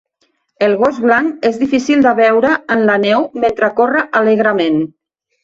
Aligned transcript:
El 0.67 0.71
gos 0.77 0.95
blanc 1.03 1.45
és 1.49 1.59
difícil 1.63 2.01
de 2.07 2.13
veure 2.21 2.55
en 2.77 2.81
la 2.89 2.97
neu 3.05 3.29
mentre 3.45 3.71
corre 3.83 4.03
alegrement. 4.23 4.83